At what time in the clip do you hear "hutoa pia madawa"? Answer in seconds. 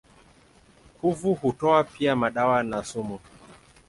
1.33-2.63